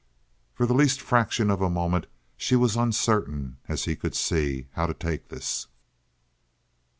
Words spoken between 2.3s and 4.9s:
she was uncertain, as he could see, how